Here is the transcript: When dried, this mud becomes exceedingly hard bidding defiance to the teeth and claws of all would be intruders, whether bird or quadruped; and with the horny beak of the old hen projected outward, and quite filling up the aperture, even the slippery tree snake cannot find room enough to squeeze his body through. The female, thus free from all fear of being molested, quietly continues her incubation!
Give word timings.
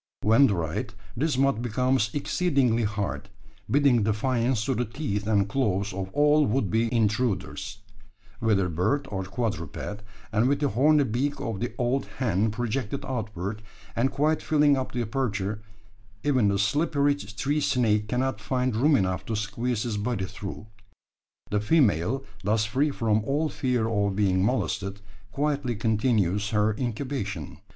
When 0.23 0.47
dried, 0.47 0.95
this 1.15 1.37
mud 1.37 1.61
becomes 1.61 2.09
exceedingly 2.15 2.85
hard 2.85 3.29
bidding 3.69 4.01
defiance 4.01 4.65
to 4.65 4.73
the 4.73 4.83
teeth 4.83 5.27
and 5.27 5.47
claws 5.47 5.93
of 5.93 6.09
all 6.13 6.43
would 6.47 6.71
be 6.71 6.91
intruders, 6.91 7.83
whether 8.39 8.67
bird 8.67 9.07
or 9.11 9.23
quadruped; 9.25 10.01
and 10.31 10.47
with 10.49 10.59
the 10.59 10.69
horny 10.69 11.03
beak 11.03 11.39
of 11.39 11.59
the 11.59 11.73
old 11.77 12.07
hen 12.17 12.49
projected 12.49 13.05
outward, 13.05 13.61
and 13.95 14.09
quite 14.09 14.41
filling 14.41 14.75
up 14.75 14.91
the 14.91 15.03
aperture, 15.03 15.61
even 16.23 16.47
the 16.47 16.57
slippery 16.57 17.13
tree 17.13 17.61
snake 17.61 18.07
cannot 18.07 18.41
find 18.41 18.75
room 18.75 18.95
enough 18.95 19.23
to 19.27 19.35
squeeze 19.35 19.83
his 19.83 19.97
body 19.97 20.25
through. 20.25 20.65
The 21.51 21.59
female, 21.61 22.23
thus 22.43 22.65
free 22.65 22.89
from 22.89 23.23
all 23.23 23.49
fear 23.49 23.87
of 23.87 24.15
being 24.15 24.43
molested, 24.43 24.99
quietly 25.31 25.75
continues 25.75 26.49
her 26.49 26.73
incubation! 26.75 27.59